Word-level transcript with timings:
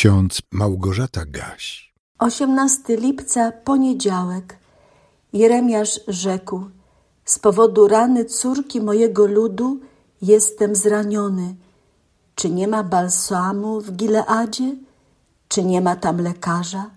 Ksiądz 0.00 0.42
Małgorzata 0.52 1.24
Gaś. 1.26 1.94
18 2.18 2.96
lipca, 2.96 3.52
poniedziałek. 3.52 4.58
Jeremiasz 5.32 6.00
rzekł: 6.08 6.60
Z 7.24 7.38
powodu 7.38 7.88
rany 7.88 8.24
córki 8.24 8.80
mojego 8.80 9.26
ludu 9.26 9.80
jestem 10.22 10.74
zraniony. 10.74 11.54
Czy 12.34 12.50
nie 12.50 12.68
ma 12.68 12.82
balsamu 12.82 13.80
w 13.80 13.92
Gileadzie? 13.92 14.76
Czy 15.48 15.64
nie 15.64 15.80
ma 15.80 15.96
tam 15.96 16.20
lekarza? 16.20 16.90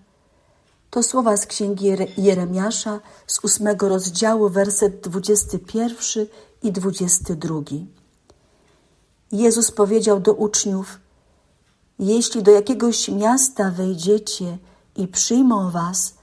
To 0.90 1.02
słowa 1.02 1.36
z 1.36 1.46
księgi 1.46 1.86
Jeremiasza 2.16 3.00
z 3.26 3.44
ósmego 3.44 3.88
rozdziału, 3.88 4.48
werset 4.48 5.00
21 5.00 6.26
i 6.62 6.72
22. 6.72 7.60
Jezus 9.32 9.70
powiedział 9.70 10.20
do 10.20 10.32
uczniów: 10.32 11.03
Jeśli 11.98 12.42
do 12.42 12.50
jakiegoś 12.50 13.08
miasta 13.08 13.70
wejdziecie 13.70 14.58
i 14.96 15.08
przyjmą 15.08 15.70
was, 15.70 16.14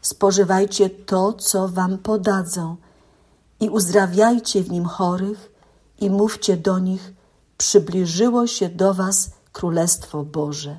spożywajcie 0.00 0.90
to, 0.90 1.32
co 1.32 1.68
wam 1.68 1.98
podadzą, 1.98 2.76
i 3.60 3.68
uzdrawiajcie 3.68 4.62
w 4.62 4.70
nim 4.70 4.84
chorych, 4.84 5.52
i 6.00 6.10
mówcie 6.10 6.56
do 6.56 6.78
nich: 6.78 7.12
Przybliżyło 7.58 8.46
się 8.46 8.68
do 8.68 8.94
was 8.94 9.30
Królestwo 9.52 10.24
Boże. 10.24 10.78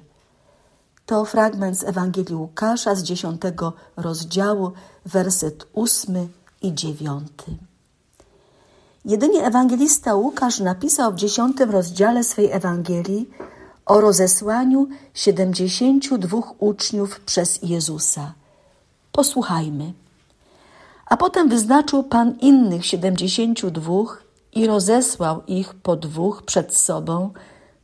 To 1.06 1.26
fragment 1.26 1.80
z 1.80 1.84
Ewangelii 1.84 2.36
Łukasza 2.36 2.96
z 2.96 3.04
dziesiątego 3.04 3.74
rozdziału, 3.98 4.72
werset 5.06 5.68
ósmy 5.74 6.28
i 6.62 6.74
dziewiąty. 6.74 7.58
Jedynie 9.06 9.46
ewangelista 9.46 10.16
Łukasz 10.16 10.60
napisał 10.60 11.14
w 11.14 11.16
dziesiątym 11.16 11.72
rozdziale 11.72 12.24
swej 12.24 12.52
Ewangelii 12.52 13.30
o 13.88 14.02
rozesłaniu 14.02 14.88
siedemdziesięciu 15.14 16.18
dwóch 16.18 16.54
uczniów 16.60 17.20
przez 17.20 17.60
Jezusa. 17.64 18.34
Posłuchajmy. 19.12 19.94
A 21.06 21.18
potem 21.18 21.50
wyznaczył 21.50 22.04
Pan 22.04 22.36
innych 22.42 22.86
siedemdziesięciu 22.86 23.72
dwóch 23.72 24.24
i 24.54 24.68
rozesłał 24.68 25.44
ich 25.48 25.74
po 25.74 25.96
dwóch 25.96 26.44
przed 26.44 26.78
sobą 26.78 27.30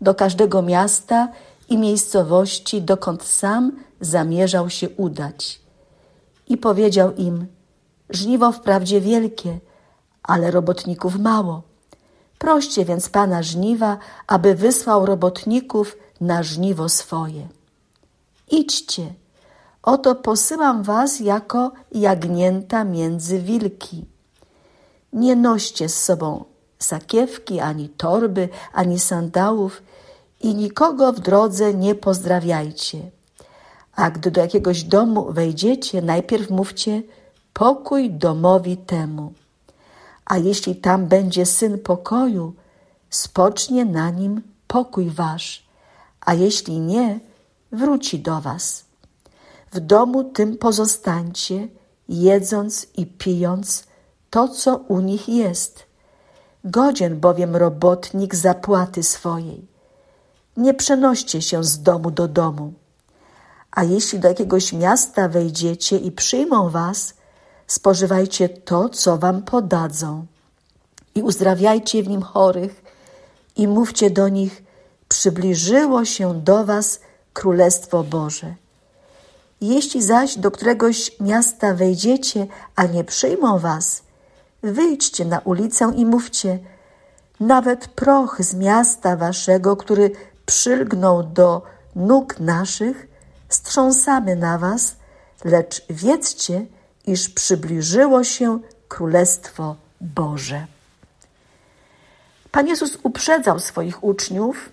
do 0.01 0.15
każdego 0.15 0.61
miasta 0.61 1.27
i 1.69 1.77
miejscowości, 1.77 2.81
dokąd 2.81 3.23
sam 3.23 3.71
zamierzał 4.01 4.69
się 4.69 4.89
udać. 4.89 5.61
I 6.47 6.57
powiedział 6.57 7.15
im: 7.15 7.47
Żniwo 8.09 8.51
wprawdzie 8.51 9.01
wielkie, 9.01 9.59
ale 10.23 10.51
robotników 10.51 11.19
mało. 11.19 11.61
Proście 12.37 12.85
więc 12.85 13.09
pana 13.09 13.43
żniwa, 13.43 13.97
aby 14.27 14.55
wysłał 14.55 15.05
robotników 15.05 15.97
na 16.23 16.43
żniwo 16.43 16.89
swoje. 16.89 17.47
Idźcie, 18.51 19.13
oto 19.83 20.15
posyłam 20.15 20.83
was 20.83 21.19
jako 21.19 21.71
jagnięta 21.91 22.83
między 22.83 23.39
wilki. 23.39 24.05
Nie 25.13 25.35
noście 25.35 25.89
z 25.89 26.03
sobą 26.03 26.45
sakiewki, 26.79 27.59
ani 27.59 27.89
torby, 27.89 28.49
ani 28.73 28.99
sandałów 28.99 29.83
i 30.41 30.55
nikogo 30.55 31.13
w 31.13 31.19
drodze 31.19 31.73
nie 31.73 31.95
pozdrawiajcie. 31.95 32.99
A 33.95 34.11
gdy 34.11 34.31
do 34.31 34.41
jakiegoś 34.41 34.83
domu 34.83 35.31
wejdziecie, 35.31 36.01
najpierw 36.01 36.49
mówcie 36.49 37.01
pokój 37.53 38.11
domowi 38.11 38.77
temu. 38.77 39.33
A 40.25 40.37
jeśli 40.37 40.75
tam 40.75 41.05
będzie 41.05 41.45
syn 41.45 41.79
pokoju, 41.79 42.53
spocznie 43.09 43.85
na 43.85 44.09
nim 44.09 44.41
pokój 44.67 45.09
wasz, 45.09 45.62
a 46.25 46.33
jeśli 46.33 46.79
nie, 46.79 47.19
wróci 47.71 48.19
do 48.19 48.41
was. 48.41 48.85
W 49.71 49.79
domu 49.79 50.23
tym 50.23 50.57
pozostańcie, 50.57 51.67
jedząc 52.09 52.87
i 52.97 53.05
pijąc 53.05 53.83
to, 54.29 54.47
co 54.47 54.75
u 54.77 54.99
nich 54.99 55.29
jest. 55.29 55.85
Godzien 56.63 57.19
bowiem 57.19 57.55
robotnik 57.55 58.35
zapłaty 58.35 59.03
swojej. 59.03 59.67
Nie 60.57 60.73
przenoście 60.73 61.41
się 61.41 61.63
z 61.63 61.81
domu 61.81 62.11
do 62.11 62.27
domu. 62.27 62.73
A 63.71 63.83
jeśli 63.83 64.19
do 64.19 64.27
jakiegoś 64.27 64.73
miasta 64.73 65.29
wejdziecie 65.29 65.97
i 65.97 66.11
przyjmą 66.11 66.69
was, 66.69 67.13
spożywajcie 67.67 68.49
to, 68.49 68.89
co 68.89 69.17
wam 69.17 69.41
podadzą 69.41 70.25
i 71.15 71.21
uzdrawiajcie 71.21 72.03
w 72.03 72.07
nim 72.07 72.21
chorych 72.21 72.83
i 73.55 73.67
mówcie 73.67 74.09
do 74.09 74.29
nich, 74.29 74.63
przybliżyło 75.13 76.05
się 76.05 76.41
do 76.41 76.65
was 76.65 76.99
Królestwo 77.33 78.03
Boże. 78.03 78.53
Jeśli 79.61 80.01
zaś 80.01 80.37
do 80.37 80.51
któregoś 80.51 81.19
miasta 81.19 81.73
wejdziecie, 81.73 82.47
a 82.75 82.83
nie 82.85 83.03
przyjmą 83.03 83.59
was, 83.59 84.03
wyjdźcie 84.63 85.25
na 85.25 85.39
ulicę 85.39 85.91
i 85.95 86.05
mówcie, 86.05 86.59
nawet 87.39 87.87
proch 87.87 88.37
z 88.39 88.53
miasta 88.53 89.15
waszego, 89.15 89.75
który 89.77 90.11
przylgnął 90.45 91.23
do 91.23 91.61
nóg 91.95 92.39
naszych, 92.39 93.07
strząsamy 93.49 94.35
na 94.35 94.57
was, 94.57 94.95
lecz 95.45 95.85
wiedzcie, 95.89 96.65
iż 97.05 97.29
przybliżyło 97.29 98.23
się 98.23 98.59
Królestwo 98.87 99.75
Boże. 100.01 100.65
Pan 102.51 102.67
Jezus 102.67 102.97
uprzedzał 103.03 103.59
swoich 103.59 104.03
uczniów, 104.03 104.72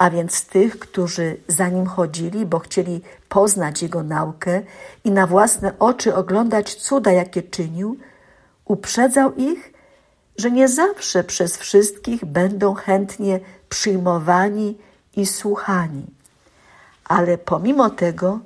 a 0.00 0.10
więc 0.10 0.46
tych, 0.46 0.78
którzy 0.78 1.36
za 1.48 1.68
nim 1.68 1.86
chodzili, 1.86 2.46
bo 2.46 2.58
chcieli 2.58 3.00
poznać 3.28 3.82
jego 3.82 4.02
naukę 4.02 4.62
i 5.04 5.10
na 5.10 5.26
własne 5.26 5.78
oczy 5.78 6.14
oglądać 6.14 6.74
cuda, 6.74 7.12
jakie 7.12 7.42
czynił, 7.42 7.96
uprzedzał 8.64 9.34
ich, 9.34 9.72
że 10.36 10.50
nie 10.50 10.68
zawsze 10.68 11.24
przez 11.24 11.56
wszystkich 11.56 12.24
będą 12.24 12.74
chętnie 12.74 13.40
przyjmowani 13.68 14.78
i 15.16 15.26
słuchani, 15.26 16.06
ale 17.04 17.38
pomimo 17.38 17.90
tego 17.90 18.38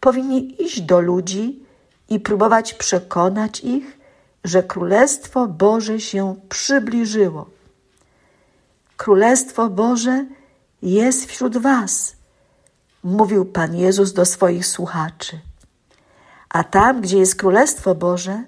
powinni 0.00 0.62
iść 0.62 0.80
do 0.80 1.00
ludzi 1.00 1.62
i 2.08 2.20
próbować 2.20 2.74
przekonać 2.74 3.60
ich, 3.60 3.98
że 4.44 4.62
Królestwo 4.62 5.46
Boże 5.46 6.00
się 6.00 6.36
przybliżyło. 6.48 7.46
Królestwo 8.96 9.68
Boże 9.68 10.24
jest 10.82 11.26
wśród 11.26 11.56
Was, 11.56 12.16
mówił 13.02 13.44
Pan 13.44 13.76
Jezus 13.76 14.12
do 14.12 14.24
swoich 14.24 14.66
słuchaczy. 14.66 15.40
A 16.48 16.64
tam, 16.64 17.00
gdzie 17.00 17.18
jest 17.18 17.36
Królestwo 17.36 17.94
Boże, 17.94 18.44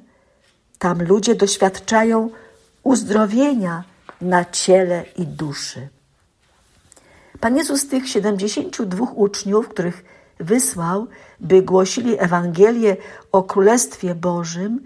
tam 0.78 1.02
ludzie 1.02 1.34
doświadczają 1.34 2.30
uzdrowienia 2.82 3.84
na 4.20 4.44
ciele 4.44 5.04
i 5.16 5.26
duszy. 5.26 5.88
Pan 7.40 7.56
Jezus 7.56 7.88
tych 7.88 8.08
72 8.08 9.06
uczniów, 9.14 9.68
których 9.68 10.04
wysłał, 10.40 11.06
by 11.40 11.62
głosili 11.62 12.16
Ewangelię 12.18 12.96
o 13.32 13.42
Królestwie 13.42 14.14
Bożym, 14.14 14.84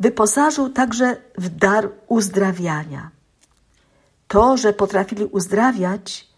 wyposażył 0.00 0.70
także 0.70 1.16
w 1.38 1.48
dar 1.48 1.88
uzdrawiania. 2.08 3.10
To, 4.28 4.56
że 4.56 4.72
potrafili 4.72 5.24
uzdrawiać, 5.24 6.33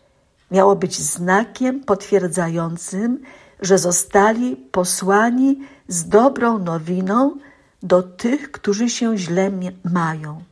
miało 0.51 0.77
być 0.77 0.99
znakiem 0.99 1.81
potwierdzającym, 1.81 3.23
że 3.61 3.79
zostali 3.79 4.57
posłani 4.57 5.61
z 5.89 6.09
dobrą 6.09 6.59
nowiną 6.59 7.37
do 7.83 8.03
tych, 8.03 8.51
którzy 8.51 8.91
się 8.91 9.19
źle 9.19 9.51
mają. 9.84 10.43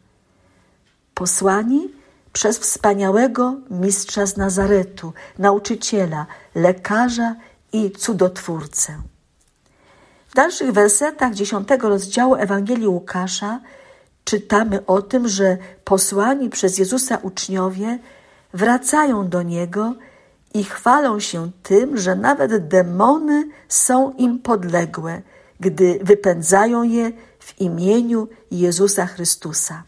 Posłani 1.15 1.89
przez 2.33 2.59
wspaniałego 2.59 3.55
mistrza 3.71 4.27
z 4.27 4.37
Nazaretu, 4.37 5.13
nauczyciela, 5.39 6.27
lekarza 6.55 7.35
i 7.73 7.91
cudotwórcę. 7.91 9.03
W 10.29 10.35
dalszych 10.35 10.73
wersetach 10.73 11.35
dziesiątego 11.35 11.89
rozdziału 11.89 12.35
Ewangelii 12.35 12.89
Łukasza 12.89 13.61
czytamy 14.25 14.87
o 14.87 15.03
tym, 15.03 15.29
że 15.29 15.59
posłani 15.85 16.51
przez 16.51 16.79
Jezusa 16.79 17.19
uczniowie 17.23 17.99
wracają 18.55 19.29
do 19.29 19.43
Niego 19.43 19.95
i 20.55 20.65
chwalą 20.65 21.21
się 21.21 21.51
tym, 21.63 21.99
że 21.99 22.17
nawet 22.17 22.69
demony 22.69 23.49
są 23.69 24.13
im 24.13 24.39
podległe, 24.39 25.23
gdy 25.61 25.99
wypędzają 26.03 26.83
je 26.83 27.13
w 27.39 27.61
imieniu 27.61 28.29
Jezusa 28.51 29.07
Chrystusa. 29.07 29.83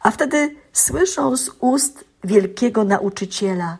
A 0.00 0.10
wtedy 0.10 0.54
słyszą 0.72 1.36
z 1.36 1.50
ust 1.60 2.04
wielkiego 2.24 2.84
nauczyciela: 2.84 3.78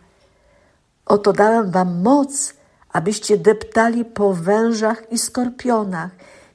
Oto 1.07 1.33
dałem 1.33 1.71
wam 1.71 2.03
moc, 2.03 2.55
abyście 2.93 3.39
deptali 3.39 4.05
po 4.05 4.35
wężach 4.35 5.13
i 5.13 5.19
skorpionach 5.19 6.11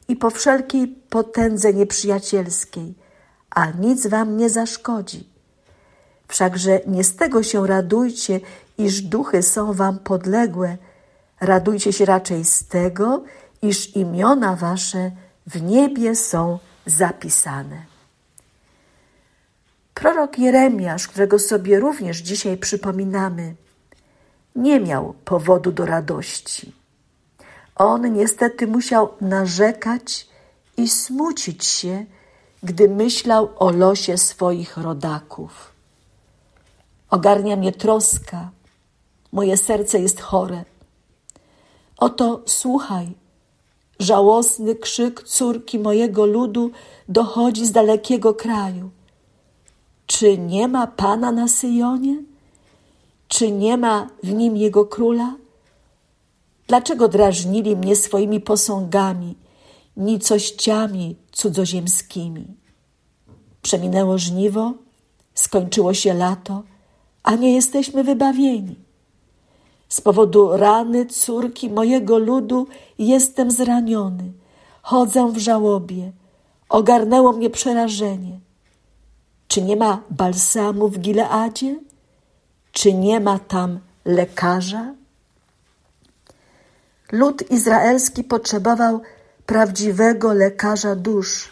i 0.08 0.16
po 0.16 0.30
wszelkiej 0.30 0.88
potędze 0.88 1.74
nieprzyjacielskiej, 1.74 2.94
a 3.50 3.72
nic 3.72 4.08
wam 4.08 4.38
nie 4.38 4.50
zaszkodzi. 4.50 5.33
Wszakże 6.34 6.80
nie 6.88 7.04
z 7.04 7.16
tego 7.16 7.44
się 7.44 7.68
radujcie, 7.68 8.40
iż 8.78 9.02
duchy 9.02 9.44
są 9.44 9.74
wam 9.74 10.00
podległe, 10.00 10.78
Radujcie 11.42 11.94
się 11.94 12.06
raczej 12.06 12.46
z 12.46 12.68
tego, 12.68 13.24
iż 13.62 13.96
imiona 13.96 14.56
wasze 14.56 15.12
w 15.48 15.62
niebie 15.62 16.16
są 16.16 16.60
zapisane. 16.86 17.86
Prorok 19.94 20.40
Jeremiasz, 20.40 21.08
którego 21.08 21.40
sobie 21.40 21.80
również 21.80 22.18
dzisiaj 22.18 22.58
przypominamy, 22.58 23.56
nie 24.56 24.80
miał 24.80 25.14
powodu 25.26 25.72
do 25.72 25.86
radości. 25.86 26.74
On 27.76 28.14
niestety 28.14 28.68
musiał 28.68 29.14
narzekać 29.22 30.28
i 30.78 30.88
smucić 30.88 31.66
się, 31.66 32.06
gdy 32.64 32.90
myślał 32.90 33.50
o 33.56 33.72
losie 33.72 34.18
swoich 34.18 34.78
rodaków. 34.78 35.73
Ogarnia 37.14 37.56
mnie 37.56 37.72
troska, 37.72 38.52
moje 39.32 39.58
serce 39.58 40.00
jest 40.00 40.22
chore. 40.22 40.66
Oto 41.98 42.42
słuchaj, 42.46 43.08
żałosny 44.00 44.76
krzyk 44.76 45.24
córki 45.24 45.80
mojego 45.80 46.26
ludu 46.26 46.72
dochodzi 47.10 47.66
z 47.66 47.72
dalekiego 47.72 48.34
kraju. 48.34 48.90
Czy 50.06 50.38
nie 50.38 50.68
ma 50.68 50.88
Pana 50.88 51.32
na 51.32 51.48
Syjonie? 51.48 52.24
Czy 53.28 53.52
nie 53.52 53.78
ma 53.78 54.10
w 54.24 54.34
nim 54.34 54.58
Jego 54.58 54.86
króla? 54.86 55.36
Dlaczego 56.68 57.08
drażnili 57.08 57.76
mnie 57.76 57.96
swoimi 57.96 58.40
posągami, 58.42 59.36
nicościami 59.98 61.16
cudzoziemskimi? 61.32 62.46
Przeminęło 63.62 64.18
żniwo, 64.18 64.74
skończyło 65.34 65.94
się 65.94 66.14
lato, 66.14 66.64
a 67.24 67.36
nie 67.36 67.56
jesteśmy 67.56 68.04
wybawieni. 68.04 68.76
Z 69.90 70.02
powodu 70.02 70.58
rany 70.58 71.06
córki 71.06 71.70
mojego 71.70 72.18
ludu 72.18 72.68
jestem 72.98 73.52
zraniony, 73.52 74.32
chodzę 74.82 75.32
w 75.32 75.38
żałobie, 75.38 76.12
ogarnęło 76.70 77.32
mnie 77.32 77.50
przerażenie. 77.50 78.40
Czy 79.48 79.62
nie 79.62 79.76
ma 79.76 80.02
balsamu 80.10 80.88
w 80.90 81.00
Gileadzie? 81.00 81.76
Czy 82.72 82.94
nie 82.94 83.20
ma 83.20 83.40
tam 83.40 83.80
lekarza? 84.06 84.94
Lud 87.12 87.52
izraelski 87.52 88.24
potrzebował 88.24 89.02
prawdziwego 89.46 90.34
lekarza 90.34 90.96
dusz, 90.96 91.50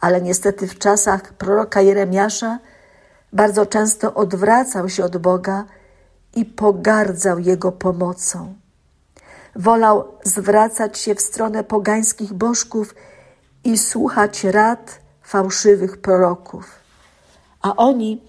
ale 0.00 0.22
niestety 0.22 0.68
w 0.68 0.78
czasach 0.78 1.32
proroka 1.32 1.80
Jeremiasza 1.80 2.58
bardzo 3.32 3.66
często 3.66 4.14
odwracał 4.14 4.88
się 4.88 5.04
od 5.04 5.16
Boga 5.16 5.64
i 6.36 6.44
pogardzał 6.44 7.38
Jego 7.38 7.72
pomocą. 7.72 8.54
Wolał 9.56 10.04
zwracać 10.24 10.98
się 10.98 11.14
w 11.14 11.20
stronę 11.20 11.64
pogańskich 11.64 12.32
bożków 12.32 12.94
i 13.64 13.78
słuchać 13.78 14.44
rad 14.44 15.00
fałszywych 15.22 16.00
proroków. 16.00 16.70
A 17.62 17.76
oni, 17.76 18.22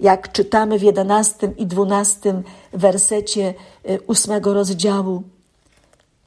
jak 0.00 0.32
czytamy 0.32 0.78
w 0.78 0.82
jedenastym 0.82 1.56
i 1.56 1.66
dwunastym 1.66 2.42
wersecie 2.72 3.54
y, 3.90 4.00
ósmego 4.06 4.54
rozdziału, 4.54 5.22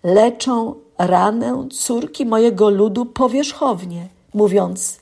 leczą 0.03 0.75
ranę 0.97 1.67
córki 1.71 2.25
mojego 2.25 2.69
ludu 2.69 3.05
powierzchownie, 3.05 4.07
mówiąc: 4.33 4.99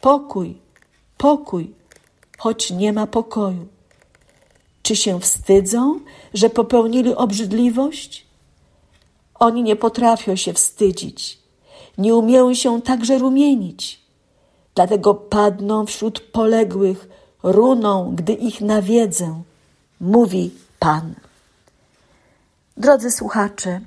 pokój, 0.00 0.58
pokój, 1.16 1.74
choć 2.40 2.70
nie 2.70 2.92
ma 2.92 3.06
pokoju. 3.06 3.66
Czy 4.82 4.96
się 4.96 5.20
wstydzą, 5.20 6.00
że 6.34 6.50
popełnili 6.50 7.14
obrzydliwość? 7.14 8.26
Oni 9.34 9.62
nie 9.62 9.76
potrafią 9.76 10.36
się 10.36 10.52
wstydzić, 10.52 11.38
nie 11.98 12.14
umieją 12.14 12.54
się 12.54 12.82
także 12.82 13.18
rumienić. 13.18 14.00
Dlatego 14.74 15.14
padną 15.14 15.86
wśród 15.86 16.20
poległych 16.20 17.08
runą, 17.42 18.12
gdy 18.16 18.32
ich 18.32 18.60
nawiedzę, 18.60 19.42
mówi 20.00 20.50
Pan. 20.78 21.14
Drodzy 22.76 23.10
słuchacze, 23.10 23.80